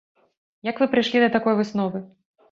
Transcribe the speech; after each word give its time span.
Як 0.69 0.79
вы 0.83 0.87
прыйшлі 0.95 1.21
да 1.23 1.27
такой 1.35 1.57
высновы? 1.59 2.01